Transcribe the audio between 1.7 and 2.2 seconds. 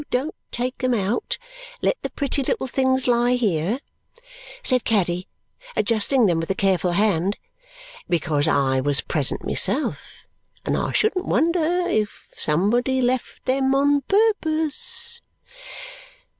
Let the